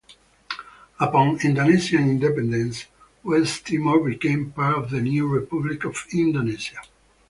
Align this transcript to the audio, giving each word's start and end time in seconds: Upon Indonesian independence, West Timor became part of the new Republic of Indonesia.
Upon 0.99 1.39
Indonesian 1.45 2.09
independence, 2.09 2.87
West 3.21 3.67
Timor 3.67 3.99
became 4.09 4.51
part 4.51 4.75
of 4.75 4.89
the 4.89 4.99
new 4.99 5.27
Republic 5.27 5.83
of 5.83 6.07
Indonesia. 6.11 6.79